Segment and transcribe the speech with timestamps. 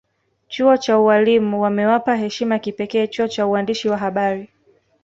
[0.49, 4.49] Chuo cha ualimu wamewapa heshima ya kipekee chuo cha uandishi wa habari